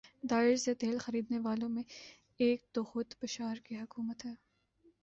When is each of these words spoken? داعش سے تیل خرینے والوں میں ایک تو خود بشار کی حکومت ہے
داعش 0.23 0.59
سے 0.59 0.73
تیل 0.73 0.97
خرینے 0.97 1.39
والوں 1.39 1.69
میں 1.69 1.83
ایک 2.39 2.61
تو 2.73 2.83
خود 2.83 3.13
بشار 3.21 3.55
کی 3.65 3.79
حکومت 3.79 4.25
ہے 4.25 4.33